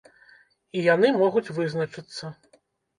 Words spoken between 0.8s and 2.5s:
яны могуць вызначыцца.